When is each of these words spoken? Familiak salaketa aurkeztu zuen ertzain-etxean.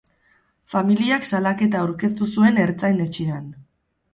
Familiak 0.73 1.27
salaketa 1.31 1.81
aurkeztu 1.83 2.31
zuen 2.37 2.59
ertzain-etxean. 2.65 3.49